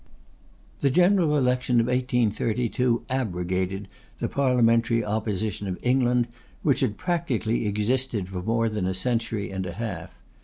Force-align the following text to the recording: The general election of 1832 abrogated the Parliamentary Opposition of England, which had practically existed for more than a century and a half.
The 0.79 0.89
general 0.89 1.37
election 1.37 1.79
of 1.79 1.85
1832 1.85 3.05
abrogated 3.07 3.87
the 4.17 4.27
Parliamentary 4.27 5.05
Opposition 5.05 5.67
of 5.67 5.77
England, 5.83 6.27
which 6.63 6.79
had 6.79 6.97
practically 6.97 7.67
existed 7.67 8.27
for 8.27 8.41
more 8.41 8.67
than 8.67 8.87
a 8.87 8.95
century 8.95 9.51
and 9.51 9.63
a 9.67 9.73
half. 9.73 10.09